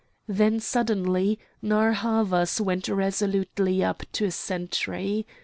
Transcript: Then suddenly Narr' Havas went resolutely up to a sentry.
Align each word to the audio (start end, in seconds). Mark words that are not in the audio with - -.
Then 0.27 0.59
suddenly 0.59 1.37
Narr' 1.61 1.93
Havas 1.93 2.59
went 2.59 2.87
resolutely 2.87 3.83
up 3.83 4.01
to 4.13 4.25
a 4.25 4.31
sentry. 4.31 5.27